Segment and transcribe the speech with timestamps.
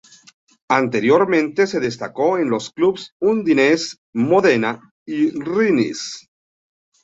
[0.71, 6.27] Anteriormente se destacó en los clubes Udinese, Modena y Rennes.